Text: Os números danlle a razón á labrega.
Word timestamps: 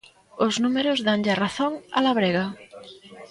Os 0.45 0.53
números 0.63 1.03
danlle 1.07 1.31
a 1.33 1.39
razón 1.45 1.73
á 1.97 1.99
labrega. 2.05 2.45